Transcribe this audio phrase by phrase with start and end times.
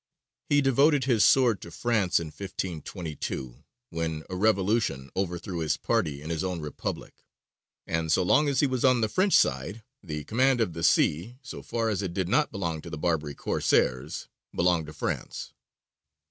[0.49, 6.31] He devoted his sword to France in 1522, when a revolution overthrew his party in
[6.31, 7.13] his own republic;
[7.85, 11.37] and so long as he was on the French side the command of the sea,
[11.43, 15.53] so far as it did not belong to the Barbary Corsairs, belonged to France.